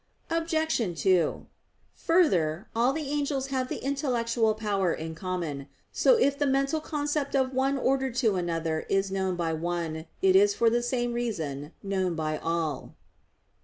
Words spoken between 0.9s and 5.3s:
2: Further, all the angels have the intellectual power in